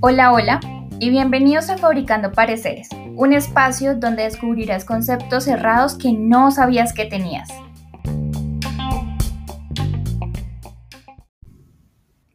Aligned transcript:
Hola, 0.00 0.32
hola 0.32 0.60
y 0.98 1.10
bienvenidos 1.10 1.70
a 1.70 1.78
Fabricando 1.78 2.32
Pareceres, 2.32 2.88
un 3.14 3.32
espacio 3.32 3.94
donde 3.94 4.24
descubrirás 4.24 4.84
conceptos 4.84 5.44
cerrados 5.44 5.96
que 5.96 6.12
no 6.12 6.50
sabías 6.50 6.92
que 6.92 7.04
tenías. 7.04 7.48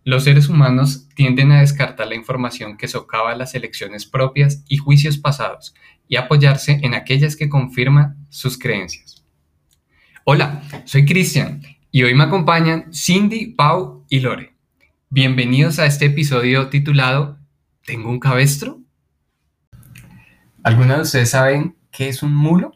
Los 0.06 0.24
seres 0.24 0.48
humanos 0.48 1.10
tienden 1.16 1.52
a 1.52 1.60
descartar 1.60 2.08
la 2.08 2.16
información 2.16 2.78
que 2.78 2.88
socava 2.88 3.36
las 3.36 3.54
elecciones 3.54 4.06
propias 4.06 4.64
y 4.70 4.78
juicios 4.78 5.18
pasados 5.18 5.76
y 6.08 6.16
apoyarse 6.16 6.80
en 6.84 6.94
aquellas 6.94 7.36
que 7.36 7.50
confirman 7.50 8.16
sus 8.30 8.58
creencias. 8.58 9.26
Hola, 10.24 10.62
soy 10.86 11.06
Cristian 11.06 11.62
y 11.96 12.04
hoy 12.04 12.14
me 12.14 12.26
acompañan 12.26 12.94
Cindy, 12.94 13.54
Pau 13.54 14.04
y 14.10 14.20
Lore. 14.20 14.54
Bienvenidos 15.10 15.80
a 15.80 15.86
este 15.86 16.08
episodio 16.08 16.68
titulado 16.68 17.40
¿Tengo 17.86 18.10
un 18.10 18.20
cabestro? 18.20 18.82
¿Alguna 20.62 20.96
de 20.96 21.04
ustedes 21.04 21.30
saben 21.30 21.78
qué 21.94 22.10
es 22.10 22.22
un 22.22 22.36
mulo? 22.36 22.74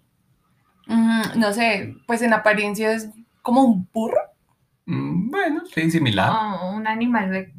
Mm, 0.88 1.38
no 1.38 1.52
sé, 1.52 1.98
pues 2.08 2.22
en 2.22 2.32
apariencia 2.32 2.94
es 2.94 3.09
como 3.42 3.66
un 3.66 3.90
burro. 3.92 4.22
Mm, 4.86 5.30
bueno, 5.30 5.64
sí, 5.66 5.92
similar. 5.92 6.31
Oh, 6.31 6.78
un 6.78 6.88
animal 6.88 7.30
de 7.30 7.54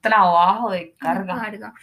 trabajo, 0.00 0.70
de 0.70 0.94
carga. 0.98 1.74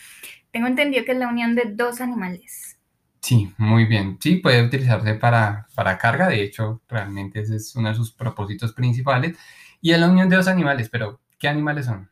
Tengo 0.49 0.65
entendido 0.65 1.05
que 1.05 1.11
es 1.11 1.19
la 1.19 1.27
unión 1.27 1.53
de 1.53 1.65
dos 1.75 2.01
animales. 2.01 2.79
Sí, 3.21 3.53
muy 3.57 3.85
bien. 3.85 4.17
Sí, 4.19 4.37
puede 4.37 4.63
utilizarse 4.63 5.13
para, 5.15 5.67
para 5.75 5.97
carga. 5.97 6.27
De 6.27 6.41
hecho, 6.41 6.81
realmente 6.89 7.41
ese 7.41 7.55
es 7.57 7.75
uno 7.75 7.89
de 7.89 7.95
sus 7.95 8.11
propósitos 8.11 8.73
principales. 8.73 9.37
Y 9.79 9.91
es 9.91 9.99
la 9.99 10.09
unión 10.09 10.27
de 10.29 10.37
dos 10.37 10.47
animales, 10.47 10.89
pero 10.89 11.21
¿qué 11.37 11.47
animales 11.47 11.85
son? 11.85 12.09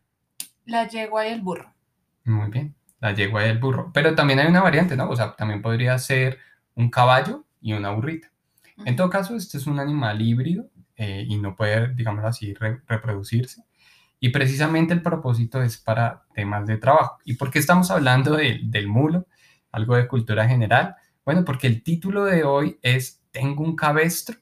La 0.66 0.88
yegua 0.88 1.28
y 1.28 1.32
el 1.32 1.42
burro. 1.42 1.74
Muy 2.26 2.50
bien 2.50 2.76
la 3.00 3.14
yegua 3.14 3.46
y 3.46 3.50
el 3.50 3.60
burro. 3.60 3.92
Pero 3.94 4.16
también 4.16 4.40
hay 4.40 4.48
una 4.48 4.62
variante, 4.62 4.96
¿no? 4.96 5.10
O 5.10 5.16
sea, 5.16 5.36
también 5.36 5.62
podría 5.62 5.98
ser 5.98 6.40
un 6.76 6.90
caballo 6.90 7.46
y 7.62 7.74
una 7.74 7.92
burrita. 7.92 8.32
En 8.86 8.96
todo 8.96 9.10
caso, 9.10 9.36
este 9.36 9.58
es 9.58 9.68
un 9.68 9.80
animal 9.80 10.22
híbrido 10.22 10.70
eh, 10.96 11.26
y 11.28 11.38
no 11.38 11.56
puede, 11.56 11.94
digamos 11.94 12.24
así, 12.24 12.54
reproducirse. 12.54 13.64
Y 14.22 14.30
precisamente 14.30 14.94
el 14.94 15.02
propósito 15.02 15.62
es 15.62 15.78
para 15.78 16.24
temas 16.34 16.66
de 16.66 16.78
trabajo. 16.78 17.18
¿Y 17.26 17.36
por 17.36 17.52
qué 17.52 17.60
estamos 17.60 17.90
hablando 17.92 18.36
del 18.36 18.88
mulo? 18.88 19.28
Algo 19.72 19.96
de 19.96 20.08
cultura 20.08 20.48
general. 20.48 20.96
Bueno, 21.26 21.46
porque 21.46 21.68
el 21.68 21.84
título 21.84 22.26
de 22.26 22.44
hoy 22.44 22.80
es 22.82 23.22
Tengo 23.32 23.64
un 23.64 23.76
cabestro. 23.76 24.38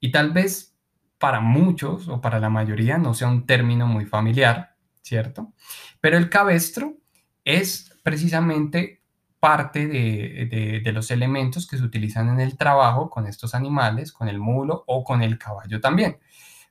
Y 0.00 0.12
tal 0.12 0.32
vez 0.32 0.76
para 1.18 1.40
muchos 1.40 2.08
o 2.08 2.20
para 2.20 2.38
la 2.38 2.48
mayoría 2.48 2.98
no 2.98 3.14
sea 3.14 3.28
un 3.28 3.46
término 3.46 3.86
muy 3.86 4.06
familiar, 4.06 4.76
¿cierto? 5.02 5.52
Pero 6.00 6.16
el 6.16 6.30
cabestro 6.30 6.96
es 7.44 7.92
precisamente 8.02 9.02
parte 9.40 9.86
de, 9.86 10.82
los 10.92 11.10
elementos 11.10 11.66
que 11.66 11.78
se 11.78 11.84
utilizan 11.84 12.28
en 12.28 12.40
el 12.40 12.56
trabajo 12.56 13.08
con 13.10 13.26
estos 13.26 13.54
animales, 13.54 14.12
con 14.12 14.28
el 14.28 14.38
mulo 14.38 14.84
o 14.86 15.04
con 15.04 15.22
el 15.22 15.38
caballo 15.38 15.80
también. 15.80 16.18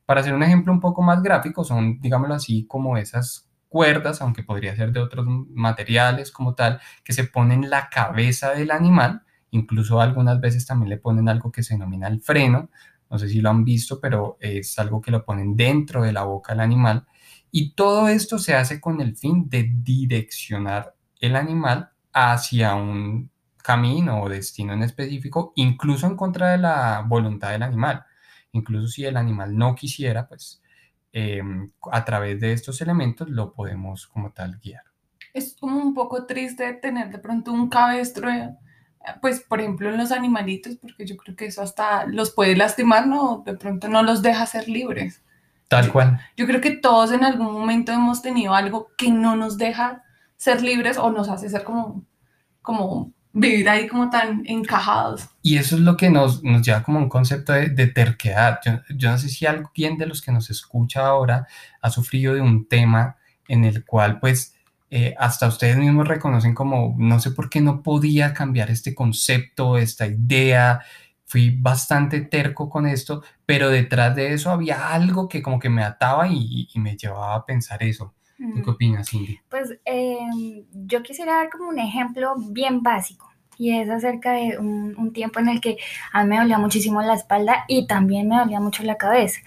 Para 0.05 0.21
hacer 0.21 0.33
un 0.33 0.43
ejemplo 0.43 0.71
un 0.73 0.79
poco 0.79 1.01
más 1.01 1.21
gráfico, 1.21 1.63
son, 1.63 1.99
digámoslo 1.99 2.35
así, 2.35 2.65
como 2.65 2.97
esas 2.97 3.47
cuerdas, 3.69 4.21
aunque 4.21 4.43
podría 4.43 4.75
ser 4.75 4.91
de 4.91 4.99
otros 4.99 5.25
materiales 5.27 6.31
como 6.31 6.55
tal, 6.55 6.79
que 7.03 7.13
se 7.13 7.25
ponen 7.25 7.63
en 7.65 7.69
la 7.69 7.89
cabeza 7.89 8.51
del 8.51 8.71
animal, 8.71 9.23
incluso 9.51 10.01
algunas 10.01 10.39
veces 10.39 10.65
también 10.65 10.89
le 10.89 10.97
ponen 10.97 11.29
algo 11.29 11.51
que 11.51 11.63
se 11.63 11.73
denomina 11.75 12.07
el 12.07 12.21
freno, 12.21 12.69
no 13.09 13.17
sé 13.17 13.29
si 13.29 13.41
lo 13.41 13.49
han 13.49 13.63
visto, 13.63 13.99
pero 14.01 14.38
es 14.39 14.77
algo 14.79 15.01
que 15.01 15.11
lo 15.11 15.23
ponen 15.23 15.55
dentro 15.55 16.03
de 16.03 16.11
la 16.11 16.23
boca 16.23 16.53
del 16.53 16.61
animal. 16.61 17.05
Y 17.51 17.73
todo 17.73 18.09
esto 18.09 18.38
se 18.39 18.55
hace 18.55 18.81
con 18.81 18.99
el 19.01 19.15
fin 19.15 19.49
de 19.49 19.71
direccionar 19.71 20.95
el 21.19 21.35
animal 21.35 21.89
hacia 22.13 22.75
un 22.75 23.31
camino 23.63 24.22
o 24.22 24.29
destino 24.29 24.73
en 24.73 24.83
específico, 24.83 25.53
incluso 25.56 26.07
en 26.07 26.16
contra 26.16 26.51
de 26.51 26.57
la 26.57 27.03
voluntad 27.07 27.51
del 27.51 27.63
animal. 27.63 28.03
Incluso 28.51 28.88
si 28.88 29.06
el 29.06 29.17
animal 29.17 29.57
no 29.57 29.75
quisiera, 29.75 30.27
pues 30.27 30.61
em, 31.12 31.69
a 31.91 32.06
través 32.06 32.40
de 32.40 32.53
estos 32.53 32.81
elementos 32.81 33.29
lo 33.29 33.53
podemos 33.53 34.07
como 34.07 34.31
tal 34.31 34.59
guiar. 34.59 34.84
Es 35.34 35.56
como 35.59 35.79
un 35.79 35.94
poco 35.94 36.25
triste 36.25 36.73
tener 36.73 37.09
de 37.09 37.19
pronto 37.19 37.51
un 37.51 37.69
cabestro, 37.69 38.29
eh, 38.29 38.56
pues 39.22 39.41
por 39.41 39.59
ejemplo 39.59 39.90
en 39.90 39.97
los 39.97 40.12
animalitos, 40.12 40.78
porque 40.78 41.06
yo 41.06 41.18
creo 41.18 41.35
que 41.35 41.45
eso 41.45 41.62
hasta 41.62 42.06
los 42.06 42.31
puede 42.31 42.56
lastimar, 42.56 43.07
¿no? 43.07 43.44
De 43.45 43.56
pronto 43.56 43.88
no 43.88 44.03
los 44.03 44.22
deja 44.22 44.45
ser 44.45 44.68
libres. 44.68 45.23
Tal 45.68 45.91
cual. 45.91 46.19
Yo 46.38 46.45
creo 46.45 46.62
que 46.62 46.72
todos 46.72 47.12
en 47.12 47.25
algún 47.25 47.51
momento 47.51 47.91
hemos 47.91 48.22
tenido 48.22 48.53
algo 48.53 48.89
que 48.97 49.12
no 49.12 49.35
nos 49.35 49.57
deja 49.57 50.03
ser 50.38 50.62
libres 50.62 50.97
o 50.97 51.12
nos 51.12 51.29
hace 51.29 51.50
ser 51.50 51.63
como, 51.63 52.06
como 52.62 53.12
vivir 53.40 53.70
ahí 53.70 53.88
como 53.88 54.09
tan 54.09 54.44
encajados. 54.46 55.28
Y 55.42 55.58
eso 55.58 55.75
es 55.75 55.81
lo 55.81 55.96
que 55.96 56.09
nos, 56.09 56.44
nos 56.44 56.62
lleva 56.62 56.84
como 56.84 57.00
un 57.00 57.09
concepto 57.09 57.53
de, 57.53 57.88
terquedad. 57.88 58.59
Yo, 58.66 58.74
yo, 58.96 59.12
no 59.12 59.18
sé 59.18 59.30
si 59.30 59.46
alguien 59.46 59.98
de 59.98 60.08
los 60.08 60.22
que 60.22 60.31
nos 60.31 60.50
escucha 60.50 61.06
ahora 61.06 61.48
ha 61.81 61.90
sufrido 61.90 62.34
de 62.34 62.42
un 62.42 62.68
tema 62.68 63.18
en 63.48 63.64
el 63.64 63.86
cual 63.86 64.20
pues 64.20 64.56
eh, 64.90 65.16
hasta 65.18 65.48
ustedes 65.48 65.78
mismos 65.78 66.08
reconocen 66.08 66.53
como 66.53 66.96
no 66.98 67.20
sé 67.20 67.31
por 67.31 67.50
qué 67.50 67.59
no 67.59 67.84
podía 67.84 68.34
cambiar 68.34 68.70
este 68.72 68.96
concepto, 68.96 69.78
esta 69.78 70.08
idea, 70.08 70.81
fui 71.25 71.50
bastante 71.50 72.22
terco 72.22 72.69
con 72.69 72.88
esto, 72.88 73.22
pero 73.46 73.69
detrás 73.69 74.16
de 74.16 74.34
eso 74.34 74.50
había 74.50 74.94
algo 74.94 75.28
que 75.28 75.42
como 75.42 75.59
que 75.59 75.69
me 75.69 75.84
ataba 75.84 76.28
y, 76.30 76.69
me 76.75 76.96
llevaba 76.96 77.36
a 77.36 77.46
pensar 77.46 77.84
eso. 77.84 78.14
¿Tú 78.38 78.62
qué 78.64 78.70
opinas, 78.70 79.09
Cindy? 79.09 79.40
Pues 79.50 79.78
em, 79.86 80.64
yo 80.72 81.02
quisiera 81.02 81.38
dar 81.38 81.50
como 81.50 81.70
un 81.70 81.80
ejemplo 81.80 82.36
bien 82.38 82.84
básico 82.84 83.28
y 83.58 83.75
es 83.75 83.90
acerca 83.90 84.34
de 84.34 84.58
un, 84.59 85.12
tiempo 85.14 85.40
en 85.40 85.50
el 85.50 85.62
que 85.62 85.78
a 86.12 86.24
mí 86.24 86.30
me 86.30 86.38
dolía 86.38 86.59
muchísimo 86.59 87.02
la 87.02 87.16
espalda 87.16 87.66
y 87.68 87.88
también 87.88 88.28
me 88.28 88.38
dolía 88.38 88.59
mucho 88.59 88.84
la 88.84 88.96
cabeza. 88.96 89.40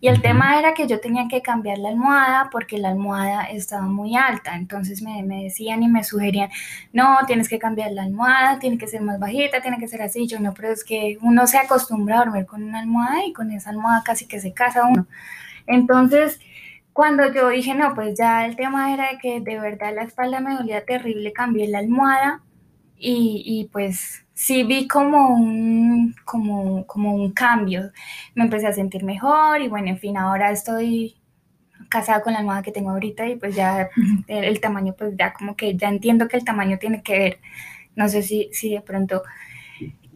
Y 0.00 0.08
el 0.08 0.22
tema 0.22 0.58
era 0.58 0.74
que 0.74 0.86
yo 0.86 1.00
tenía 1.00 1.26
que 1.28 1.42
cambiar 1.42 1.78
la 1.78 1.88
almohada 1.90 2.48
porque 2.50 2.78
la 2.78 2.88
almohada 2.90 3.44
estaba 3.44 3.82
muy 3.82 4.16
alta. 4.16 4.54
Entonces 4.56 5.02
me, 5.02 5.22
me, 5.22 5.44
decían 5.44 5.82
y 5.82 5.88
me 5.88 6.04
sugerían, 6.04 6.48
no, 6.92 7.18
tienes 7.26 7.48
que 7.48 7.58
cambiar 7.58 7.92
la 7.92 8.04
almohada, 8.04 8.58
tiene 8.58 8.78
que 8.78 8.86
ser 8.86 9.02
más 9.02 9.18
bajita, 9.18 9.60
tiene 9.60 9.78
que 9.78 9.88
ser 9.88 10.00
así. 10.02 10.26
Yo 10.26 10.38
no, 10.40 10.54
pero 10.54 10.68
es 10.68 10.84
que 10.84 11.18
uno 11.20 11.46
se 11.46 11.58
acostumbra 11.58 12.16
a 12.16 12.24
dormir 12.24 12.46
con 12.46 12.62
una 12.62 12.78
almohada 12.78 13.26
y 13.26 13.32
con 13.32 13.50
esa 13.50 13.70
almohada 13.70 14.02
casi 14.04 14.26
que 14.26 14.40
se 14.40 14.52
casa 14.54 14.86
uno. 14.86 15.06
Entonces, 15.66 16.40
cuando 16.98 17.32
yo 17.32 17.50
dije, 17.50 17.76
no, 17.76 17.94
pues 17.94 18.18
ya 18.18 18.44
el 18.44 18.56
tema 18.56 18.92
era 18.92 19.12
de 19.12 19.18
que 19.18 19.40
de 19.40 19.60
verdad 19.60 19.94
la 19.94 20.02
espalda 20.02 20.40
me 20.40 20.56
dolía 20.56 20.84
terrible, 20.84 21.32
cambié 21.32 21.68
la 21.68 21.78
almohada 21.78 22.42
y, 22.96 23.70
pues 23.72 24.26
sí 24.34 24.64
vi 24.64 24.88
como 24.88 25.28
un, 25.28 26.16
como, 26.24 26.84
como 26.88 27.14
un 27.14 27.30
cambio. 27.30 27.92
Me 28.34 28.42
empecé 28.42 28.66
a 28.66 28.72
sentir 28.72 29.04
mejor 29.04 29.60
y 29.60 29.68
bueno, 29.68 29.86
en 29.86 29.98
fin, 30.00 30.16
ahora 30.16 30.50
estoy 30.50 31.14
casada 31.88 32.20
con 32.20 32.32
la 32.32 32.40
almohada 32.40 32.62
que 32.62 32.72
tengo 32.72 32.90
ahorita 32.90 33.28
y 33.28 33.36
pues 33.36 33.54
ya 33.54 33.88
el, 34.26 34.60
tamaño, 34.60 34.96
pues 34.98 35.14
ya 35.16 35.32
como 35.32 35.54
que 35.54 35.76
ya 35.76 35.88
entiendo 35.88 36.26
que 36.26 36.36
el 36.36 36.44
tamaño 36.44 36.78
tiene 36.80 37.04
que 37.04 37.16
ver. 37.16 37.38
No 37.94 38.08
sé 38.08 38.24
si, 38.24 38.50
si 38.52 38.70
de 38.70 38.80
pronto... 38.80 39.22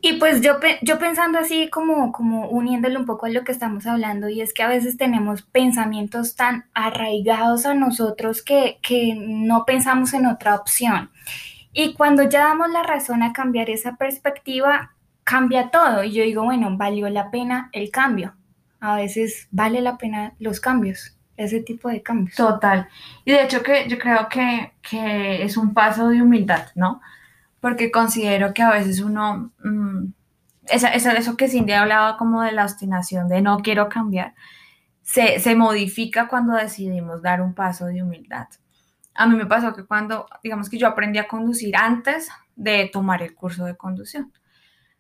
Y 0.05 0.15
pues 0.15 0.41
yo, 0.41 0.59
yo 0.83 0.99
pensando 0.99 1.39
así 1.39 1.71
como, 1.71 2.11
como 2.11 2.49
uniéndolo 2.49 2.99
un 2.99 3.07
poco 3.07 3.27
a 3.27 3.29
lo 3.31 3.45
que 3.45 3.53
estamos 3.53 3.87
hablando 3.87 4.29
y 4.29 4.41
es 4.41 4.53
que 4.53 4.65
a 4.65 4.69
veces 4.69 4.97
tenemos 4.97 5.43
pensamientos 5.43 6.35
tan 6.35 6.67
arraigados 6.75 7.67
a 7.67 7.75
nosotros 7.75 8.43
que, 8.43 8.79
que 8.83 9.15
no 9.17 9.65
pensamos 9.65 10.13
en 10.13 10.27
otra 10.27 10.57
opción. 10.57 11.11
Y 11.73 11.95
cuando 11.95 12.25
ya 12.25 12.41
damos 12.41 12.71
la 12.71 12.83
razón 12.83 13.23
a 13.23 13.33
cambiar 13.33 13.71
esa 13.71 13.97
perspectiva, 13.97 14.93
cambia 15.25 15.71
todo. 15.71 16.05
Y 16.05 16.13
yo 16.13 16.25
digo, 16.25 16.43
bueno, 16.43 16.77
valió 16.77 17.09
la 17.09 17.31
pena 17.31 17.71
el 17.73 17.91
cambio. 17.91 18.35
A 18.81 18.97
veces 18.97 19.49
vale 19.51 19.81
la 19.81 19.97
pena 19.97 20.35
los 20.39 20.61
cambios, 20.61 21.17
ese 21.37 21.61
tipo 21.61 21.89
de 21.89 22.03
cambios. 22.03 22.37
Total. 22.37 22.89
Y 23.25 23.33
de 23.33 23.45
hecho 23.45 23.63
que 23.63 23.89
yo 23.89 23.99
creo 23.99 24.29
que, 24.29 24.73
es 25.45 25.57
un 25.57 25.73
paso 25.73 26.09
de 26.09 26.21
humildad, 26.21 26.67
¿no? 26.75 27.01
Porque 27.63 27.93
considero 27.93 28.53
que 28.53 28.63
a 28.63 28.71
veces 28.71 29.01
uno, 29.01 29.53
mm, 29.63 30.13
esa, 30.65 30.89
eso 30.89 31.37
que 31.37 31.49
Cindy 31.49 31.73
hablaba 31.75 32.17
como 32.17 32.43
de 32.43 32.51
la 32.51 32.65
obstinación, 32.65 33.29
de 33.29 33.41
no 33.41 33.59
quiero 33.59 33.89
cambiar, 33.89 34.35
se, 35.03 35.39
se 35.39 35.55
modifica 35.55 36.27
cuando 36.27 36.55
decidimos 36.55 37.23
dar 37.23 37.41
un 37.41 37.55
paso 37.55 37.87
de 37.87 38.03
humildad. 38.03 38.49
A 39.15 39.29
mí 39.29 39.37
me 39.37 39.47
pasó 39.47 39.75
que 39.77 39.85
cuando, 39.85 40.27
digamos 40.43 40.69
que 40.69 40.79
yo 40.79 40.89
aprendí 40.89 41.21
a 41.21 41.29
conducir 41.29 41.77
antes 41.77 42.31
de 42.57 42.91
tomar 42.93 43.23
el 43.23 43.33
curso 43.33 43.65
de 43.65 43.77
conducción, 43.77 44.33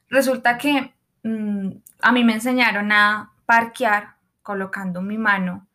resulta 0.09 0.56
que 0.56 0.94
mm, 1.25 1.70
a 2.00 2.12
mí 2.12 2.23
me 2.23 2.35
enseñaron 2.35 2.93
a 2.93 3.32
parquear 3.44 4.19
colocando 4.41 5.03
mi 5.03 5.19
mano 5.19 5.67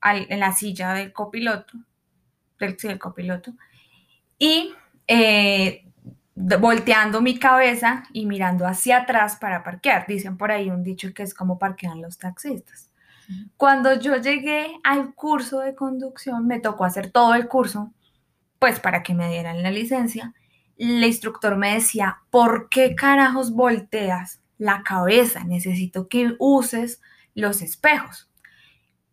en 0.00 0.38
la 0.38 0.52
silla 0.52 0.92
del 0.92 1.12
copiloto, 1.12 1.76
del, 2.60 2.76
del 2.76 2.98
copiloto, 3.00 3.54
y 4.38 4.74
eh, 5.08 5.84
volteando 6.34 7.20
mi 7.20 7.38
cabeza 7.38 8.04
y 8.12 8.26
mirando 8.26 8.66
hacia 8.66 8.98
atrás 8.98 9.36
para 9.36 9.62
parquear. 9.62 10.06
Dicen 10.06 10.36
por 10.36 10.50
ahí 10.50 10.70
un 10.70 10.82
dicho 10.82 11.12
que 11.14 11.22
es 11.22 11.34
como 11.34 11.58
parquean 11.58 12.02
los 12.02 12.18
taxistas. 12.18 12.90
Cuando 13.56 13.98
yo 13.98 14.16
llegué 14.16 14.78
al 14.82 15.14
curso 15.14 15.60
de 15.60 15.74
conducción, 15.74 16.46
me 16.46 16.60
tocó 16.60 16.84
hacer 16.84 17.10
todo 17.10 17.34
el 17.34 17.48
curso, 17.48 17.92
pues 18.58 18.80
para 18.80 19.02
que 19.02 19.14
me 19.14 19.30
dieran 19.30 19.62
la 19.62 19.70
licencia. 19.70 20.34
El 20.76 21.02
instructor 21.02 21.56
me 21.56 21.74
decía, 21.74 22.18
¿por 22.30 22.68
qué 22.68 22.94
carajos 22.94 23.52
volteas 23.52 24.40
la 24.58 24.82
cabeza? 24.82 25.44
Necesito 25.44 26.08
que 26.08 26.34
uses 26.38 27.00
los 27.34 27.62
espejos. 27.62 28.30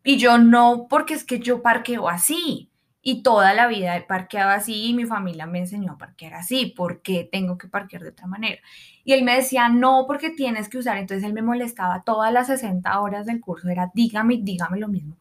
Y 0.04 0.18
yo 0.18 0.38
no, 0.40 0.88
porque 0.90 1.14
es 1.14 1.24
que 1.24 1.40
yo 1.40 1.62
parqueo 1.62 2.10
así. 2.10 2.71
Y 3.02 3.24
toda 3.24 3.54
la 3.54 3.68
vida 3.68 3.98
he 3.98 4.02
parqueado 4.02 4.52
así 4.52 4.86
y 4.86 4.94
mi 4.94 5.06
familia 5.06 5.48
me 5.48 5.60
enseñó 5.60 5.94
a 5.94 5.98
parquear 5.98 6.36
así. 6.36 6.68
¿Por 6.68 7.02
qué 7.02 7.28
tengo 7.32 7.58
que 7.58 7.68
parquear 7.68 8.04
de 8.04 8.10
otra 8.10 8.28
manera? 8.28 8.62
Y 9.04 9.14
él 9.14 9.24
me 9.24 9.36
decía, 9.36 9.70
no, 9.70 10.06
porque 10.06 10.30
tienes 10.30 10.70
que 10.70 10.78
usar. 10.78 10.98
Entonces 10.98 11.24
él 11.24 11.34
me 11.34 11.42
molestaba 11.42 12.04
todas 12.04 12.32
las 12.32 12.48
60 12.48 13.00
horas 13.00 13.26
del 13.26 13.42
curso. 13.42 13.70
Era, 13.70 13.92
dígame, 13.94 14.38
dígame 14.42 14.80
lo 14.80 14.88
mismo. 14.88 15.18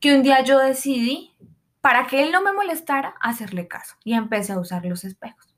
Que 0.00 0.14
un 0.16 0.22
día 0.22 0.42
yo 0.42 0.58
decidí, 0.58 1.32
para 1.80 2.06
que 2.06 2.22
él 2.22 2.32
no 2.32 2.42
me 2.42 2.52
molestara, 2.52 3.14
hacerle 3.20 3.68
caso. 3.68 3.94
Y 4.02 4.14
empecé 4.14 4.52
a 4.52 4.58
usar 4.58 4.84
los 4.84 5.04
espejos. 5.04 5.54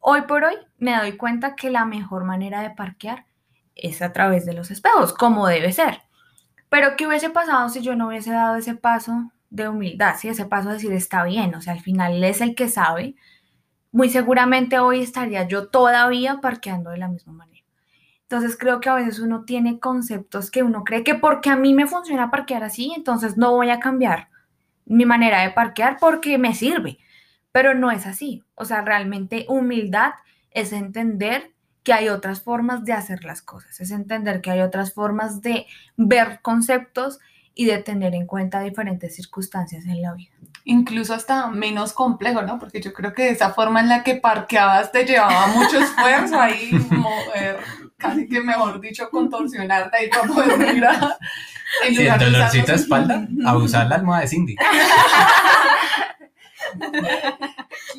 Hoy 0.00 0.22
por 0.22 0.44
hoy 0.44 0.54
me 0.78 0.96
doy 0.96 1.16
cuenta 1.16 1.56
que 1.56 1.70
la 1.70 1.84
mejor 1.84 2.24
manera 2.24 2.60
de 2.60 2.70
parquear 2.70 3.26
es 3.74 4.02
a 4.02 4.12
través 4.12 4.44
de 4.44 4.52
los 4.52 4.70
espejos, 4.70 5.12
como 5.12 5.46
debe 5.46 5.72
ser. 5.72 6.02
Pero 6.68 6.96
¿qué 6.96 7.06
hubiese 7.06 7.30
pasado 7.30 7.68
si 7.68 7.80
yo 7.80 7.96
no 7.96 8.08
hubiese 8.08 8.30
dado 8.30 8.56
ese 8.56 8.74
paso 8.74 9.32
de 9.50 9.68
humildad? 9.68 10.16
Si 10.18 10.28
ese 10.28 10.46
paso 10.46 10.68
de 10.68 10.74
decir 10.74 10.92
está 10.92 11.24
bien, 11.24 11.54
o 11.54 11.60
sea, 11.60 11.74
al 11.74 11.80
final 11.80 12.14
él 12.14 12.24
es 12.24 12.40
el 12.40 12.54
que 12.54 12.68
sabe. 12.68 13.14
Muy 13.92 14.10
seguramente 14.10 14.78
hoy 14.78 15.00
estaría 15.00 15.46
yo 15.48 15.68
todavía 15.68 16.40
parqueando 16.40 16.90
de 16.90 16.98
la 16.98 17.08
misma 17.08 17.32
manera. 17.32 17.64
Entonces 18.22 18.58
creo 18.58 18.80
que 18.80 18.90
a 18.90 18.94
veces 18.94 19.20
uno 19.20 19.44
tiene 19.44 19.80
conceptos 19.80 20.50
que 20.50 20.62
uno 20.62 20.84
cree 20.84 21.02
que 21.02 21.14
porque 21.14 21.48
a 21.48 21.56
mí 21.56 21.72
me 21.72 21.86
funciona 21.86 22.30
parquear 22.30 22.62
así, 22.62 22.92
entonces 22.94 23.38
no 23.38 23.52
voy 23.52 23.70
a 23.70 23.80
cambiar 23.80 24.28
mi 24.84 25.06
manera 25.06 25.40
de 25.42 25.50
parquear 25.50 25.96
porque 25.98 26.36
me 26.36 26.54
sirve. 26.54 26.98
Pero 27.52 27.74
no 27.74 27.90
es 27.90 28.06
así. 28.06 28.44
O 28.54 28.66
sea, 28.66 28.82
realmente 28.82 29.46
humildad 29.48 30.12
es 30.50 30.72
entender 30.72 31.54
que 31.82 31.94
hay 31.94 32.10
otras 32.10 32.42
formas 32.42 32.84
de 32.84 32.92
hacer 32.92 33.24
las 33.24 33.40
cosas, 33.40 33.80
es 33.80 33.90
entender 33.90 34.42
que 34.42 34.50
hay 34.50 34.60
otras 34.60 34.92
formas 34.92 35.40
de 35.40 35.64
ver 35.96 36.40
conceptos 36.42 37.18
y 37.58 37.64
de 37.64 37.78
tener 37.78 38.14
en 38.14 38.24
cuenta 38.24 38.60
diferentes 38.60 39.16
circunstancias 39.16 39.84
en 39.84 40.00
la 40.00 40.14
vida. 40.14 40.30
Incluso 40.62 41.12
hasta 41.12 41.48
menos 41.48 41.92
complejo, 41.92 42.40
¿no? 42.42 42.56
Porque 42.56 42.80
yo 42.80 42.92
creo 42.92 43.12
que 43.12 43.30
esa 43.30 43.52
forma 43.52 43.80
en 43.80 43.88
la 43.88 44.04
que 44.04 44.14
parqueabas 44.14 44.92
te 44.92 45.04
llevaba 45.04 45.48
mucho 45.48 45.80
esfuerzo 45.80 46.38
ahí, 46.38 46.70
mover, 46.90 47.58
casi 47.96 48.28
que 48.28 48.40
mejor 48.42 48.80
dicho, 48.80 49.10
contorsionarte 49.10 49.96
ahí 49.96 50.08
para 50.08 50.22
poder 50.22 50.74
mirar. 50.74 51.18
Sí, 51.86 52.06
el 52.06 52.18
dolorcito 52.18 52.72
de 52.72 52.78
espalda, 52.78 53.28
a 53.44 53.56
usar 53.58 53.88
la 53.88 53.96
almohada 53.96 54.22
de 54.22 54.28
Cindy. 54.28 54.56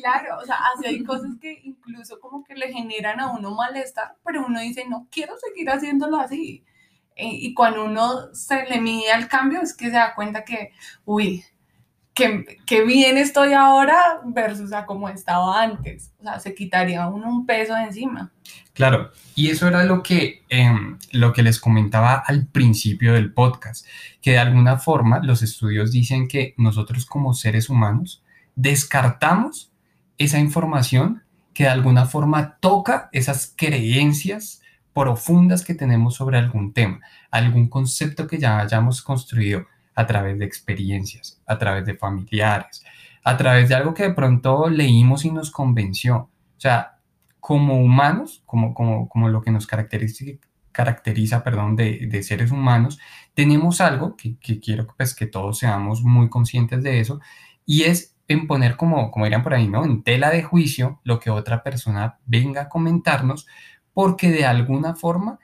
Claro, 0.00 0.38
o 0.42 0.44
sea, 0.44 0.56
así 0.74 0.86
hay 0.86 1.04
cosas 1.04 1.30
que 1.40 1.60
incluso 1.62 2.18
como 2.18 2.42
que 2.42 2.56
le 2.56 2.72
generan 2.72 3.20
a 3.20 3.30
uno 3.30 3.54
malestar, 3.54 4.16
pero 4.24 4.44
uno 4.44 4.58
dice, 4.58 4.86
no 4.88 5.06
quiero 5.08 5.34
seguir 5.36 5.70
haciéndolo 5.70 6.16
así. 6.16 6.64
Y, 7.20 7.54
cuando 7.54 7.84
uno 7.84 8.32
se 8.34 8.64
le 8.66 8.80
mide 8.80 9.10
al 9.12 9.28
cambio 9.28 9.60
es 9.60 9.74
que 9.74 9.86
se 9.86 9.92
da 9.92 10.14
cuenta 10.14 10.44
que, 10.44 10.72
uy, 11.04 11.44
que, 12.14 12.84
bien 12.84 13.16
estoy 13.16 13.52
ahora 13.52 14.20
versus 14.24 14.72
a 14.72 14.86
como 14.86 15.08
estaba 15.08 15.62
antes. 15.62 16.12
O 16.20 16.22
sea, 16.22 16.40
se 16.40 16.54
quitaría 16.54 17.06
uno 17.06 17.28
un 17.28 17.46
peso 17.46 17.74
de 17.74 17.84
encima. 17.84 18.32
Claro, 18.72 19.10
y 19.34 19.50
eso 19.50 19.68
era 19.68 19.84
lo 19.84 20.02
que, 20.02 20.42
em, 20.48 20.98
lo 21.12 21.32
que 21.32 21.42
les 21.42 21.60
comentaba 21.60 22.14
al 22.14 22.46
principio 22.46 23.14
del 23.14 23.32
podcast, 23.32 23.86
que 24.20 24.32
de 24.32 24.38
alguna 24.38 24.78
forma 24.78 25.20
los 25.22 25.42
estudios 25.42 25.92
dicen 25.92 26.28
que 26.28 26.54
nosotros 26.56 27.06
como 27.06 27.34
seres 27.34 27.68
humanos 27.68 28.22
descartamos 28.56 29.72
esa 30.18 30.38
información 30.38 31.22
que 31.54 31.64
de 31.64 31.70
alguna 31.70 32.06
forma 32.06 32.58
toca 32.60 33.08
esas 33.12 33.52
creencias 33.56 34.59
profundas 34.92 35.64
que 35.64 35.74
tenemos 35.74 36.14
sobre 36.16 36.38
algún 36.38 36.72
tema, 36.72 37.00
algún 37.30 37.68
concepto 37.68 38.26
que 38.26 38.38
ya 38.38 38.58
hayamos 38.58 39.02
construido 39.02 39.66
a 39.94 40.06
través 40.06 40.38
de 40.38 40.44
experiencias, 40.44 41.40
a 41.46 41.58
través 41.58 41.84
de 41.84 41.96
familiares, 41.96 42.84
a 43.24 43.36
través 43.36 43.68
de 43.68 43.74
algo 43.74 43.94
que 43.94 44.04
de 44.04 44.14
pronto 44.14 44.68
leímos 44.68 45.24
y 45.24 45.30
nos 45.30 45.50
convenció. 45.50 46.16
O 46.16 46.60
sea, 46.60 46.98
como 47.38 47.80
humanos, 47.80 48.42
como, 48.46 48.74
como, 48.74 49.08
como 49.08 49.28
lo 49.28 49.42
que 49.42 49.50
nos 49.50 49.66
caracteriza, 49.66 50.24
caracteriza 50.72 51.42
perdón, 51.42 51.76
de, 51.76 52.06
de 52.06 52.22
seres 52.22 52.50
humanos, 52.50 52.98
tenemos 53.34 53.80
algo 53.80 54.16
que, 54.16 54.38
que 54.38 54.60
quiero 54.60 54.86
pues, 54.96 55.14
que 55.14 55.26
todos 55.26 55.58
seamos 55.58 56.02
muy 56.02 56.28
conscientes 56.28 56.82
de 56.82 57.00
eso, 57.00 57.20
y 57.66 57.82
es 57.82 58.16
en 58.28 58.46
poner 58.46 58.76
como, 58.76 59.10
como 59.10 59.24
dirían 59.24 59.42
por 59.42 59.54
ahí, 59.54 59.66
¿no? 59.66 59.84
En 59.84 60.04
tela 60.04 60.30
de 60.30 60.44
juicio 60.44 61.00
lo 61.02 61.18
que 61.18 61.30
otra 61.30 61.64
persona 61.64 62.18
venga 62.26 62.62
a 62.62 62.68
comentarnos, 62.68 63.46
porque 64.00 64.30
de 64.30 64.46
alguna 64.46 64.94
forma 64.94 65.38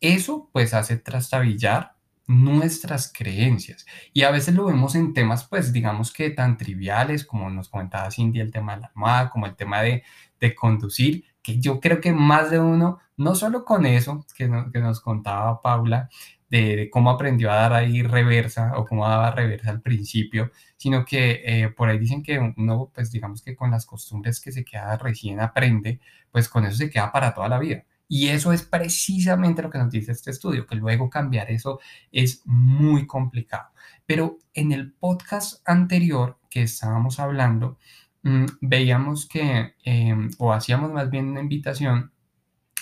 eso 0.00 0.48
pues 0.54 0.72
hace 0.72 0.96
trastabillar 0.96 1.94
nuestras 2.26 3.12
creencias. 3.12 3.84
Y 4.14 4.22
a 4.22 4.30
veces 4.30 4.54
lo 4.54 4.64
vemos 4.64 4.94
en 4.94 5.12
temas, 5.12 5.46
pues 5.46 5.74
digamos 5.74 6.10
que 6.10 6.30
tan 6.30 6.56
triviales 6.56 7.22
como 7.26 7.50
nos 7.50 7.68
comentaba 7.68 8.10
Cindy, 8.10 8.40
el 8.40 8.50
tema 8.50 8.76
de 8.76 8.80
la 8.80 8.86
armada, 8.86 9.28
como 9.28 9.44
el 9.44 9.56
tema 9.56 9.82
de, 9.82 10.04
de 10.40 10.54
conducir, 10.54 11.26
que 11.42 11.60
yo 11.60 11.80
creo 11.80 12.00
que 12.00 12.12
más 12.14 12.50
de 12.50 12.58
uno, 12.58 12.98
no 13.18 13.34
solo 13.34 13.66
con 13.66 13.84
eso 13.84 14.24
que, 14.34 14.50
que 14.72 14.78
nos 14.80 15.00
contaba 15.00 15.60
Paula, 15.60 16.08
de, 16.48 16.88
cómo 16.90 17.10
aprendió 17.10 17.50
a 17.50 17.56
dar 17.56 17.74
ahí 17.74 18.02
reversa 18.02 18.72
o 18.78 18.86
cómo 18.86 19.06
daba 19.06 19.32
reversa 19.32 19.68
al 19.68 19.82
principio, 19.82 20.50
sino 20.78 21.04
que 21.04 21.42
eh, 21.44 21.68
por 21.68 21.90
ahí 21.90 21.98
dicen 21.98 22.22
que 22.22 22.38
uno, 22.56 22.90
pues 22.94 23.10
digamos 23.12 23.42
que 23.42 23.54
con 23.54 23.70
las 23.70 23.84
costumbres 23.84 24.40
que 24.40 24.50
se 24.50 24.64
queda 24.64 24.96
recién 24.96 25.40
aprende, 25.40 26.00
pues 26.30 26.48
con 26.48 26.64
eso 26.64 26.76
se 26.78 26.88
queda 26.88 27.12
para 27.12 27.34
toda 27.34 27.50
la 27.50 27.58
vida. 27.58 27.84
Y 28.08 28.28
eso 28.28 28.52
es 28.52 28.62
precisamente 28.62 29.62
lo 29.62 29.70
que 29.70 29.78
nos 29.78 29.90
dice 29.90 30.12
este 30.12 30.30
estudio, 30.30 30.66
que 30.66 30.76
luego 30.76 31.10
cambiar 31.10 31.50
eso 31.50 31.78
es 32.10 32.42
muy 32.46 33.06
complicado. 33.06 33.68
Pero 34.06 34.38
en 34.54 34.72
el 34.72 34.92
podcast 34.92 35.62
anterior 35.68 36.38
que 36.50 36.62
estábamos 36.62 37.20
hablando, 37.20 37.78
mm, 38.22 38.46
veíamos 38.62 39.28
que, 39.28 39.74
em, 39.84 40.30
o 40.38 40.52
hacíamos 40.52 40.90
más 40.92 41.10
bien 41.10 41.28
una 41.28 41.40
invitación 41.40 42.12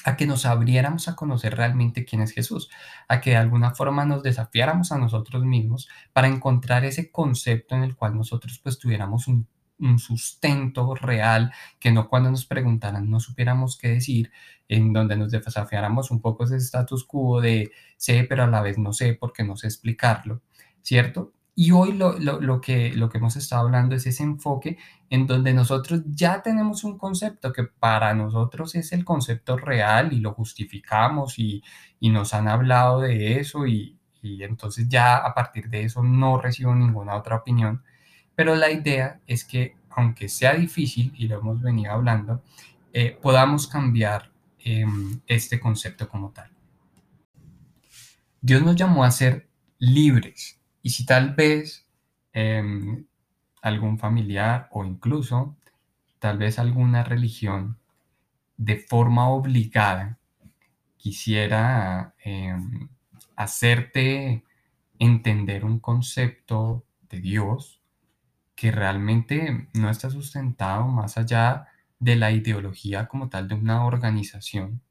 a 0.04 0.16
que 0.16 0.26
nos 0.26 0.46
abriéramos 0.46 1.08
a 1.08 1.16
conocer 1.16 1.56
realmente 1.56 2.04
quién 2.04 2.22
es 2.22 2.32
Jesús, 2.32 2.70
a 3.08 3.20
que 3.20 3.30
de 3.30 3.36
alguna 3.36 3.74
forma 3.74 4.04
nos 4.04 4.22
desafiáramos 4.22 4.92
a 4.92 4.98
nosotros 4.98 5.44
mismos 5.44 5.88
para 6.12 6.28
encontrar 6.28 6.84
ese 6.84 7.10
concepto 7.10 7.74
en 7.74 7.82
el 7.82 7.96
cual 7.96 8.16
nosotros 8.16 8.60
pues 8.62 8.78
tuviéramos 8.78 9.26
un, 9.26 9.48
sustento 9.98 10.94
real, 10.94 11.52
que 11.78 11.92
no 11.92 12.08
cuando 12.08 12.30
nos 12.30 12.46
preguntaran 12.46 13.10
no 13.10 13.20
supiéramos 13.20 13.76
qué 13.78 13.88
decir, 13.88 14.30
en 14.68 14.92
donde 14.92 15.16
nos 15.16 15.30
desafiáramos 15.30 16.10
un 16.10 16.20
poco 16.20 16.44
ese 16.44 16.56
status 16.56 17.04
quo 17.04 17.40
de 17.40 17.70
sé, 17.96 18.24
pero 18.28 18.44
a 18.44 18.46
la 18.46 18.62
vez 18.62 18.78
no 18.78 18.92
sé 18.92 19.14
porque 19.14 19.44
no 19.44 19.56
sé 19.56 19.66
explicarlo, 19.68 20.42
¿cierto? 20.82 21.32
Y 21.58 21.70
hoy 21.70 21.92
lo, 21.92 22.18
lo, 22.18 22.60
que, 22.60 22.92
lo 22.94 23.08
que 23.08 23.16
hemos 23.16 23.34
estado 23.36 23.62
hablando 23.62 23.94
es 23.94 24.06
ese 24.06 24.22
enfoque 24.22 24.76
en 25.08 25.26
donde 25.26 25.54
nosotros 25.54 26.02
ya 26.06 26.42
tenemos 26.42 26.84
un 26.84 26.98
concepto 26.98 27.50
que 27.50 27.64
para 27.64 28.12
nosotros 28.12 28.74
es 28.74 28.92
el 28.92 29.06
concepto 29.06 29.56
real 29.56 30.12
y 30.12 30.20
lo 30.20 30.34
justificamos 30.34 31.38
y, 31.38 31.62
y 31.98 32.10
nos 32.10 32.34
han 32.34 32.48
hablado 32.48 33.00
de 33.00 33.40
eso 33.40 33.66
y, 33.66 33.98
y, 34.20 34.42
entonces 34.42 34.86
ya 34.88 35.16
a 35.16 35.32
partir 35.34 35.70
de 35.70 35.84
eso 35.84 36.02
no 36.02 36.38
recibo 36.38 36.74
ninguna 36.74 37.16
otra 37.16 37.36
opinión. 37.36 37.82
Pero 38.36 38.54
la 38.54 38.70
idea 38.70 39.20
es 39.26 39.44
que 39.44 39.76
aunque 39.96 40.28
sea 40.28 40.54
difícil, 40.54 41.12
y 41.16 41.26
lo 41.26 41.38
hemos 41.38 41.62
venido 41.62 41.90
hablando, 41.92 42.42
eh, 42.92 43.18
podamos 43.20 43.66
cambiar 43.66 44.30
em, 44.58 45.20
este 45.26 45.58
concepto 45.58 46.08
como 46.08 46.30
tal. 46.30 46.50
Dios 48.40 48.62
nos 48.62 48.76
llamó 48.76 49.04
a 49.04 49.10
ser 49.10 49.48
libres 49.78 50.60
y 50.82 50.90
si 50.90 51.06
tal 51.06 51.34
vez 51.34 51.86
em, 52.32 53.06
algún 53.62 53.98
familiar 53.98 54.68
o 54.70 54.84
incluso 54.84 55.56
tal 56.18 56.38
vez 56.38 56.58
alguna 56.58 57.02
religión 57.04 57.78
de 58.56 58.76
forma 58.76 59.28
obligada 59.30 60.18
quisiera 60.98 62.14
em, 62.22 62.88
hacerte 63.34 64.44
entender 64.98 65.64
un 65.64 65.78
concepto 65.78 66.84
de 67.08 67.20
Dios 67.20 67.80
que 68.56 68.72
realmente 68.72 69.68
no 69.74 69.90
está 69.90 70.10
sustentado 70.10 70.88
más 70.88 71.18
allá 71.18 71.68
de 72.00 72.16
la 72.16 72.32
ideología 72.32 73.06
como 73.06 73.28
tal 73.28 73.48
de 73.48 73.54
una 73.54 73.84
organización, 73.84 74.82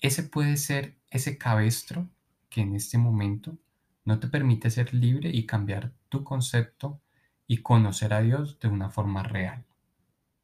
ese 0.00 0.24
puede 0.24 0.56
ser 0.56 0.96
ese 1.10 1.38
cabestro 1.38 2.08
que 2.50 2.60
en 2.60 2.74
este 2.74 2.98
momento 2.98 3.56
no 4.04 4.18
te 4.18 4.28
permite 4.28 4.70
ser 4.70 4.92
libre 4.92 5.30
y 5.30 5.46
cambiar 5.46 5.92
tu 6.08 6.24
concepto 6.24 7.00
y 7.46 7.58
conocer 7.58 8.12
a 8.12 8.20
Dios 8.20 8.58
de 8.60 8.68
una 8.68 8.90
forma 8.90 9.22
real. 9.22 9.64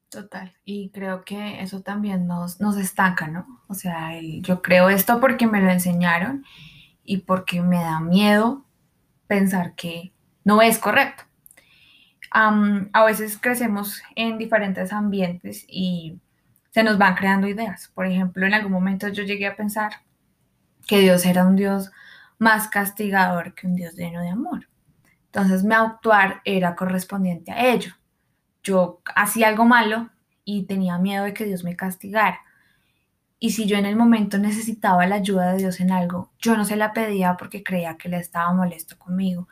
Total, 0.08 0.54
y 0.64 0.90
creo 0.90 1.24
que 1.24 1.60
eso 1.60 1.82
también 1.82 2.26
nos, 2.26 2.60
nos 2.60 2.76
destaca, 2.76 3.26
¿no? 3.26 3.62
O 3.66 3.74
sea, 3.74 4.12
yo 4.20 4.62
creo 4.62 4.88
esto 4.88 5.20
porque 5.20 5.46
me 5.46 5.60
lo 5.60 5.70
enseñaron 5.70 6.44
y 7.02 7.18
porque 7.18 7.60
me 7.60 7.78
da 7.78 8.00
miedo 8.00 8.64
pensar 9.26 9.74
que 9.74 10.12
no 10.44 10.62
es 10.62 10.78
correcto. 10.78 11.24
A 12.34 13.04
veces 13.04 13.38
crecemos 13.40 14.02
en 14.16 14.38
diferentes 14.38 14.92
ambientes 14.92 15.64
y 15.68 16.18
se 16.72 16.82
nos 16.82 16.98
van 16.98 17.14
creando 17.14 17.46
ideas. 17.46 17.92
Por 17.94 18.06
ejemplo, 18.06 18.44
en 18.44 18.54
algún 18.54 18.72
momento 18.72 19.08
yo 19.08 19.22
llegué 19.22 19.46
a 19.46 19.54
pensar 19.54 19.92
que 20.86 20.98
Dios 20.98 21.24
era 21.24 21.46
un 21.46 21.54
Dios 21.54 21.92
más 22.38 22.66
castigador 22.68 23.54
que 23.54 23.68
un 23.68 23.76
Dios 23.76 23.94
lleno 23.94 24.20
de 24.20 24.30
amor. 24.30 24.68
Entonces 25.26 25.62
mi 25.62 25.74
actuar 25.74 26.42
era 26.44 26.74
correspondiente 26.74 27.52
a 27.52 27.72
ello. 27.72 27.92
Yo 28.64 29.00
hacía 29.14 29.46
algo 29.48 29.64
malo 29.64 30.10
y 30.44 30.64
tenía 30.64 30.98
miedo 30.98 31.24
de 31.24 31.34
que 31.34 31.44
Dios 31.44 31.62
me 31.62 31.76
castigara. 31.76 32.40
Y 33.38 33.50
si 33.50 33.66
yo 33.66 33.76
en 33.76 33.86
el 33.86 33.94
momento 33.94 34.38
necesitaba 34.38 35.06
la 35.06 35.16
ayuda 35.16 35.52
de 35.52 35.58
Dios 35.58 35.78
en 35.78 35.92
algo, 35.92 36.32
yo 36.40 36.56
no 36.56 36.64
se 36.64 36.76
la 36.76 36.92
pedía 36.92 37.36
porque 37.36 37.62
creía 37.62 37.96
que 37.96 38.08
Él 38.08 38.14
estaba 38.14 38.52
molesto 38.52 38.98
conmigo. 38.98 39.48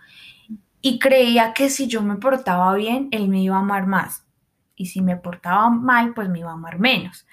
Y 0.85 0.99
creía 0.99 1.55
que 1.55 1.71
si 1.71 1.87
yo 1.87 2.03
me 2.03 2.17
portaba 2.17 2.75
bien, 2.75 3.09
Él 3.13 3.29
me 3.29 3.41
iba 3.41 3.57
a 3.57 3.61
amar 3.61 3.87
más. 3.87 4.27
Y 4.75 4.87
si 4.87 5.01
me 5.01 5.17
portaba 5.17 5.71
mal, 5.71 6.13
pues 6.13 6.29
me 6.29 6.41
iba 6.41 6.51
a 6.51 6.55
amar 6.55 6.81
menos. 6.81 7.25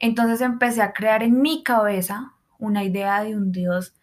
Entonces 0.00 0.40
empecé 0.40 0.82
a 0.82 0.92
crear 0.92 1.22
en 1.22 1.40
mi 1.40 1.62
cabeza 1.62 2.34
una 2.58 2.82
idea 2.82 3.22
de 3.22 3.36
un 3.36 3.52
Dios 3.52 3.94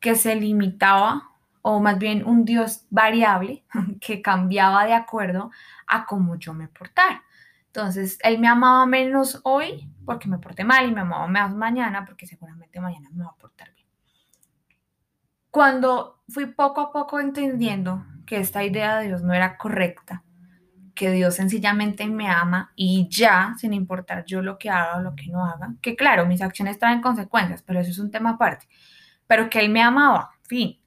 que 0.00 0.16
se 0.16 0.34
limitaba, 0.34 1.30
o 1.62 1.80
más 1.80 1.98
bien 1.98 2.24
un 2.26 2.44
Dios 2.44 2.84
variable, 2.90 3.64
que 4.00 4.22
cambiaba 4.22 4.84
de 4.86 4.94
acuerdo 4.94 5.52
a 5.86 6.04
cómo 6.04 6.34
yo 6.36 6.52
me 6.52 6.66
portara. 6.66 7.22
Entonces, 7.66 8.18
Él 8.22 8.40
me 8.40 8.48
amaba 8.48 8.86
menos 8.86 9.40
hoy 9.44 9.88
porque 10.04 10.28
me 10.28 10.38
porté 10.38 10.64
mal 10.64 10.88
y 10.88 10.92
me 10.92 11.02
amaba 11.02 11.28
más 11.28 11.54
mañana 11.54 12.04
porque 12.04 12.26
seguramente 12.26 12.80
mañana 12.80 13.08
me 13.12 13.22
va 13.22 13.30
a 13.30 13.36
portar 13.36 13.72
bien. 13.72 13.86
Cuando 15.50 16.22
fui 16.28 16.46
poco 16.46 16.80
a 16.80 16.92
poco 16.92 17.20
entendiendo 17.20 18.04
que 18.26 18.38
esta 18.38 18.64
idea 18.64 18.98
de 18.98 19.06
Dios 19.06 19.22
no 19.22 19.32
era 19.32 19.56
correcta, 19.56 20.24
que 20.94 21.10
Dios 21.10 21.34
sencillamente 21.34 22.06
me 22.06 22.28
ama 22.28 22.72
y 22.74 23.08
ya, 23.08 23.54
sin 23.58 23.72
importar 23.72 24.24
yo 24.24 24.42
lo 24.42 24.58
que 24.58 24.70
haga 24.70 24.96
o 24.96 25.00
lo 25.00 25.14
que 25.14 25.28
no 25.28 25.44
haga, 25.44 25.74
que 25.80 25.94
claro, 25.94 26.26
mis 26.26 26.42
acciones 26.42 26.78
traen 26.78 27.00
consecuencias, 27.00 27.62
pero 27.62 27.80
eso 27.80 27.90
es 27.90 27.98
un 27.98 28.10
tema 28.10 28.30
aparte, 28.30 28.66
pero 29.26 29.48
que 29.48 29.60
Él 29.60 29.70
me 29.70 29.82
amaba, 29.82 30.32
fin. 30.42 30.80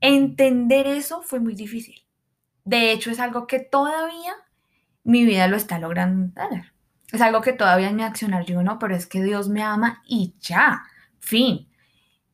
Entender 0.00 0.86
eso 0.86 1.22
fue 1.22 1.40
muy 1.40 1.54
difícil. 1.54 2.06
De 2.64 2.92
hecho, 2.92 3.10
es 3.10 3.18
algo 3.18 3.46
que 3.46 3.60
todavía 3.60 4.34
mi 5.02 5.24
vida 5.24 5.48
lo 5.48 5.56
está 5.56 5.78
logrando 5.78 6.24
entender. 6.24 6.72
Es 7.12 7.22
algo 7.22 7.40
que 7.40 7.54
todavía 7.54 7.88
en 7.88 7.96
mi 7.96 8.02
accionar 8.02 8.44
yo 8.44 8.62
no, 8.62 8.78
pero 8.78 8.94
es 8.94 9.06
que 9.06 9.22
Dios 9.22 9.48
me 9.48 9.62
ama 9.62 10.02
y 10.06 10.34
ya, 10.40 10.82
fin. 11.18 11.68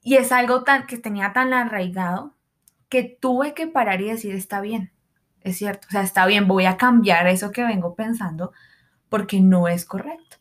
Y 0.03 0.17
es 0.17 0.33
algo 0.33 0.64
tan, 0.64 0.87
que 0.87 0.99
tenía 0.99 1.33
tan 1.33 1.53
arraigado 1.55 2.34
que 2.95 3.03
tuve 3.03 3.55
que 3.55 3.67
parar 3.67 4.01
y 4.01 4.05
decir, 4.05 4.37
está 4.37 4.61
bien, 4.61 4.93
es 5.41 5.59
cierto, 5.59 5.89
o 5.89 5.91
sea, 5.91 6.03
está 6.03 6.27
bien, 6.27 6.47
voy 6.47 6.67
a 6.67 6.77
cambiar 6.77 7.27
eso 7.27 7.51
que 7.51 7.65
vengo 7.65 7.97
pensando 7.97 8.53
porque 9.09 9.41
no 9.41 9.67
es 9.67 9.85
correcto. 9.85 10.37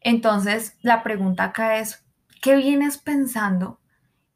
Entonces, 0.00 0.76
la 0.82 1.04
pregunta 1.04 1.44
acá 1.44 1.78
es, 1.78 2.04
¿qué 2.42 2.56
vienes 2.56 2.98
pensando 2.98 3.78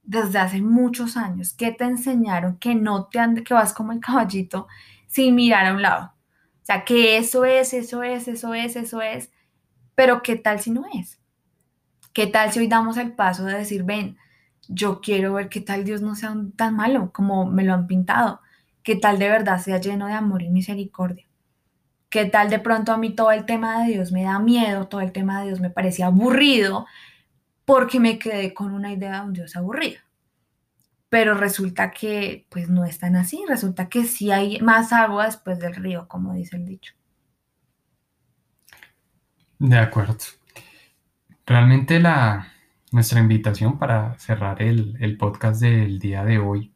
desde 0.05 0.39
hace 0.39 0.63
muchos 0.63 1.17
años? 1.17 1.53
¿Qué 1.53 1.73
te 1.73 1.83
enseñaron 1.83 2.59
que 2.59 2.77
no 2.77 3.07
te 3.07 3.43
que 3.43 3.55
vas 3.55 3.73
como 3.73 3.91
el 3.91 3.99
caballito 3.99 4.69
sin 5.09 5.35
mirar 5.35 5.67
a 5.67 5.73
un 5.73 5.83
lado? 5.83 6.15
O 6.63 6.65
sea, 6.65 6.85
que 6.85 7.17
eso 7.17 7.45
es, 7.45 7.75
eso 7.75 8.05
es, 8.05 8.29
eso 8.29 8.55
es, 8.55 8.77
eso 8.77 9.03
es, 9.03 9.33
pero 9.97 10.23
¿qué 10.23 10.37
tal 10.37 10.61
si 10.61 10.71
no 10.71 10.85
es? 10.95 11.21
¿Qué 12.13 12.29
tal 12.29 12.53
si 12.53 12.61
hoy 12.61 12.69
damos 12.69 12.99
el 12.99 13.15
paso 13.15 13.45
de 13.47 13.59
decir, 13.59 13.83
ven, 13.83 14.17
yo 14.69 15.01
quiero 15.01 15.35
ver 15.35 15.49
qué 15.49 15.61
tal 15.61 15.85
Dios 15.85 16.03
no 16.03 16.15
sea 16.15 16.35
tan 16.57 16.77
malo 16.77 17.13
como 17.13 17.47
me 17.47 17.65
lo 17.65 17.75
han 17.75 17.87
pintado? 17.87 18.41
¿Qué 18.83 18.97
tal 18.97 19.19
de 19.19 19.29
verdad 19.29 19.61
sea 19.61 19.79
lleno 19.79 20.07
de 20.07 20.15
amor 20.15 20.43
y 20.43 20.51
misericordia? 20.51 21.27
¿Qué 22.09 22.27
tal 22.27 22.51
de 22.51 22.59
pronto 22.59 22.93
a 22.93 22.99
mí 22.99 23.15
todo 23.15 23.33
el 23.33 23.47
tema 23.47 23.83
de 23.83 23.93
Dios 23.93 24.13
me 24.13 24.25
da 24.25 24.39
miedo, 24.39 24.89
todo 24.89 25.01
el 25.01 25.13
tema 25.13 25.41
de 25.41 25.49
Dios 25.49 25.61
me 25.61 25.71
parecía 25.71 26.07
aburrido 26.07 26.87
porque 27.65 28.01
me 28.01 28.19
quedé 28.19 28.53
con 28.53 28.73
una 28.73 28.93
idea 28.93 29.21
de 29.21 29.27
un 29.27 29.33
Dios 29.33 29.57
aburrido? 29.57 30.01
Pero 31.09 31.35
resulta 31.35 31.91
que 31.91 32.47
pues 32.51 32.69
no 32.69 32.85
es 32.85 32.99
tan 32.99 33.17
así, 33.17 33.45
resulta 33.49 33.89
que 33.89 34.05
sí 34.05 34.31
hay 34.31 34.61
más 34.61 34.93
agua 34.93 35.27
después 35.27 35.59
del 35.59 35.75
río, 35.75 36.09
como 36.09 36.35
dice 36.35 36.57
el 36.57 36.65
dicho. 36.67 36.95
De 39.59 39.79
acuerdo. 39.79 40.17
Realmente 41.47 42.01
la, 42.01 42.53
nuestra 42.93 43.21
invitación 43.21 43.79
para 43.79 44.19
cerrar 44.19 44.63
el, 44.63 44.97
el 45.01 45.17
podcast 45.17 45.61
del 45.61 45.99
día 45.99 46.25
de 46.25 46.39
hoy 46.39 46.73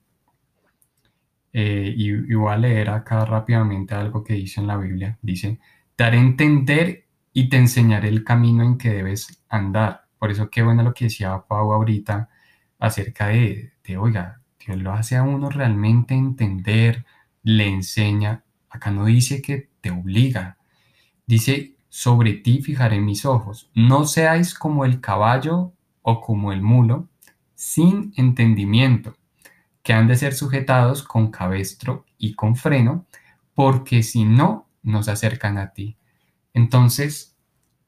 eh, 1.59 1.95
y, 1.97 2.35
voy 2.35 2.53
a 2.53 2.59
leer 2.59 2.91
acá 2.91 3.25
rápidamente 3.25 3.95
algo 3.95 4.23
que 4.23 4.35
dice 4.35 4.61
en 4.61 4.67
la 4.67 4.77
Biblia. 4.77 5.19
Dice, 5.23 5.59
daré 5.97 6.19
a 6.19 6.21
entender 6.21 7.07
y 7.33 7.49
te 7.49 7.57
enseñaré 7.57 8.09
el 8.09 8.25
camino 8.25 8.63
en 8.63 8.77
que 8.77 8.91
debes 8.91 9.43
andar. 9.49 10.07
Por 10.19 10.31
eso 10.31 10.51
qué 10.51 10.63
bueno 10.63 10.83
lo 10.83 10.93
que 10.93 11.07
decía 11.07 11.45
Pau 11.49 11.73
ahorita 11.73 12.29
acerca 12.79 13.29
de, 13.29 13.73
de, 13.85 13.97
oiga, 13.97 14.43
Dios 14.59 14.77
lo 14.79 14.93
hace 14.93 15.17
a 15.17 15.23
uno 15.23 15.49
realmente 15.49 16.15
entender, 16.15 17.07
le 17.43 17.69
enseña. 17.69 18.45
Acá 18.69 18.91
no 18.91 19.07
dice 19.07 19.41
que 19.41 19.71
te 19.81 19.91
obliga. 19.91 20.59
Dice, 21.27 21.77
sobre 21.89 22.35
ti 22.35 22.61
fijaré 22.61 23.01
mis 23.01 23.25
ojos. 23.25 23.71
No 23.75 24.05
seáis 24.05 24.55
como 24.55 24.85
el 24.85 25.01
caballo 25.01 25.73
o 26.09 26.21
como 26.21 26.53
el 26.53 26.63
mulo, 26.63 27.09
sin 27.57 28.13
entendimiento 28.17 29.17
que 29.83 29.93
han 29.93 30.07
de 30.07 30.15
ser 30.15 30.35
sujetados 30.35 31.03
con 31.03 31.33
cabestro 31.33 32.05
y 32.17 32.35
con 32.35 32.55
freno, 32.55 33.07
porque 33.55 34.05
si 34.05 34.25
no, 34.25 34.69
nos 34.85 35.09
acercan 35.09 35.59
a 35.59 35.73
ti. 35.73 35.97
Entonces, 36.55 37.37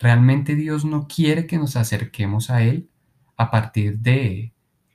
realmente 0.00 0.56
Dios 0.56 0.84
no 0.84 1.06
quiere 1.06 1.46
que 1.46 1.58
nos 1.58 1.76
acerquemos 1.76 2.50
a 2.50 2.62
Él 2.62 2.90
a 3.36 3.52
partir 3.52 4.00
de 4.00 4.52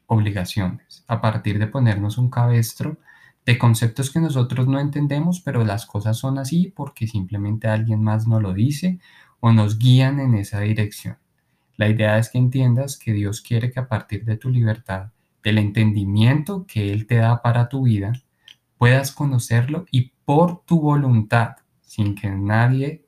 obligaciones, 0.08 1.06
a 1.08 1.22
partir 1.22 1.60
de 1.60 1.68
ponernos 1.68 2.18
un 2.18 2.30
cabestro 2.30 2.98
de 3.46 3.58
conceptos 3.58 4.12
que 4.12 4.20
nosotros 4.20 4.68
no 4.68 4.82
entendemos, 4.82 5.39
pero 5.39 5.63
las 5.63 5.86
cosas 5.86 6.18
son 6.18 6.39
así 6.39 6.74
porque 6.75 7.08
simplemente 7.08 7.70
alguien 7.70 8.03
más 8.03 8.27
nos 8.27 8.42
lo 8.42 8.53
dice 8.53 9.00
o 9.39 9.53
nos 9.53 9.80
guían 9.80 10.20
en 10.20 10.36
esa 10.36 10.60
dirección. 10.60 11.23
La 11.77 11.89
idea 11.89 12.18
es 12.18 12.30
que 12.30 12.38
entiendas 12.38 12.98
que 12.98 13.13
Dios 13.13 13.42
quiere 13.42 13.72
que 13.72 13.80
a 13.80 13.88
partir 13.88 14.25
de 14.25 14.38
tu 14.38 14.50
libertad 14.50 15.12
del 15.44 15.58
entendimiento 15.58 16.65
que 16.65 16.92
Él 16.92 17.06
te 17.06 17.15
da 17.15 17.42
para 17.42 17.68
tu 17.68 17.84
vida, 17.84 18.13
puedas 18.77 19.12
conocerlo 19.12 19.86
y 19.92 20.12
por 20.25 20.63
tu 20.65 20.80
voluntad, 20.80 21.58
sin 21.82 22.15
que 22.15 22.30
nadie 22.30 23.06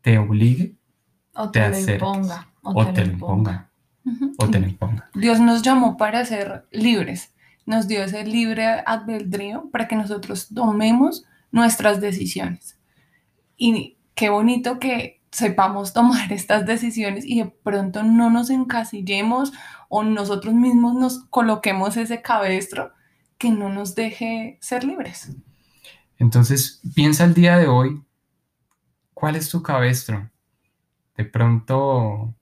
te 0.00 0.18
obligue, 0.18 0.74
o 1.34 1.50
te, 1.50 1.68
lo 1.68 1.78
imponga. 1.78 2.48
O, 2.62 2.86
te, 2.86 3.04
lo 3.04 3.12
imponga. 3.12 3.70
O 4.38 4.48
te 4.48 4.60
lo 4.60 4.66
imponga. 4.66 5.10
Dios 5.14 5.40
nos 5.40 5.62
llamó 5.62 5.96
para 5.96 6.24
ser 6.24 6.66
libres. 6.70 7.34
Nos 7.66 7.88
dio 7.88 8.04
ese 8.04 8.24
libre 8.24 8.66
albedrío 8.66 9.68
para 9.70 9.88
que 9.88 9.96
nosotros 9.96 10.48
tomemos 10.54 11.24
nuestras 11.50 12.00
decisiones. 12.00 12.78
Y 13.56 13.96
qué 14.14 14.28
bonito 14.28 14.78
que 14.78 15.20
sepamos 15.34 15.92
tomar 15.92 16.32
estas 16.32 16.64
decisiones 16.64 17.24
y 17.26 17.42
de 17.42 17.46
pronto 17.46 18.02
no 18.02 18.30
nos 18.30 18.50
encasillemos 18.50 19.52
o 19.88 20.02
nosotros 20.02 20.54
mismos 20.54 20.94
nos 20.94 21.24
coloquemos 21.24 21.96
ese 21.96 22.22
cabestro 22.22 22.92
que 23.36 23.50
no 23.50 23.68
nos 23.68 23.94
deje 23.94 24.58
ser 24.60 24.84
libres. 24.84 25.36
Entonces, 26.18 26.80
piensa 26.94 27.24
el 27.24 27.34
día 27.34 27.58
de 27.58 27.66
hoy, 27.66 28.02
¿cuál 29.12 29.34
es 29.34 29.50
tu 29.50 29.60
cabestro? 29.62 30.30
De 31.16 31.24
pronto, 31.24 32.34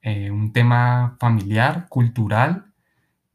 eh, 0.00 0.30
un 0.30 0.52
tema 0.52 1.16
familiar, 1.20 1.86
cultural, 1.88 2.72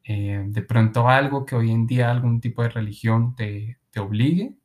eh, 0.04 0.44
de 0.48 0.62
pronto 0.64 1.08
algo 1.08 1.46
que 1.46 1.56
hoy 1.56 1.72
en 1.72 1.86
día 1.86 2.10
algún 2.10 2.42
tipo 2.42 2.64
de 2.64 2.70
religión 2.70 3.36
te, 3.36 3.78
te 3.92 4.00
obligue. 4.00 4.56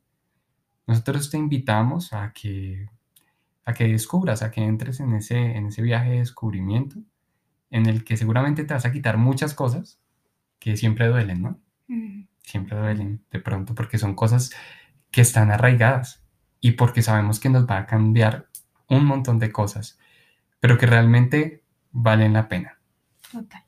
Nosotros 0.86 1.30
te 1.30 1.36
invitamos 1.36 2.14
a 2.14 2.32
que 2.32 2.88
a 3.68 3.74
que 3.74 3.86
descubras, 3.86 4.42
a 4.42 4.50
que 4.50 4.62
entres 4.64 4.98
en 4.98 5.12
ese, 5.12 5.36
en 5.36 5.66
ese 5.66 5.82
viaje 5.82 6.08
de 6.12 6.18
descubrimiento 6.20 6.96
en 7.70 7.84
el 7.84 8.02
que 8.02 8.16
seguramente 8.16 8.64
te 8.64 8.72
vas 8.72 8.86
a 8.86 8.92
quitar 8.92 9.18
muchas 9.18 9.52
cosas 9.52 10.00
que 10.58 10.78
siempre 10.78 11.06
duelen, 11.06 11.42
¿no? 11.42 11.60
Siempre 12.40 12.78
duelen 12.78 13.22
de 13.30 13.40
pronto 13.40 13.74
porque 13.74 13.98
son 13.98 14.14
cosas 14.14 14.52
que 15.10 15.20
están 15.20 15.50
arraigadas 15.50 16.24
y 16.62 16.72
porque 16.72 17.02
sabemos 17.02 17.40
que 17.40 17.50
nos 17.50 17.66
va 17.66 17.76
a 17.76 17.86
cambiar 17.86 18.48
un 18.88 19.04
montón 19.04 19.38
de 19.38 19.52
cosas, 19.52 19.98
pero 20.60 20.78
que 20.78 20.86
realmente 20.86 21.62
valen 21.92 22.32
la 22.32 22.48
pena. 22.48 22.78
Total. 23.30 23.62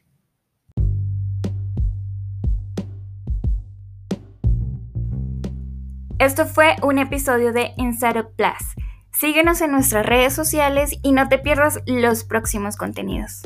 Esto 6.19 6.47
fue 6.47 6.77
un 6.83 6.99
episodio 6.99 7.53
de 7.53 7.73
Inside 7.77 8.25
Plus. 8.25 8.75
Síguenos 9.21 9.61
en 9.61 9.73
nuestras 9.73 10.07
redes 10.07 10.33
sociales 10.33 10.99
y 11.03 11.13
no 11.13 11.29
te 11.29 11.39
pierdas 11.39 11.83
los 11.85 12.25
próximos 12.25 12.79
contenidos. 12.79 13.43